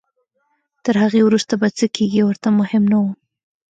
تر 0.85 0.95
هغې 1.03 1.21
وروسته 1.23 1.53
به 1.61 1.67
څه 1.77 1.85
کېږي 1.95 2.21
ورته 2.25 2.47
مهم 2.59 2.83
نه 2.91 2.97
وو. 3.01 3.11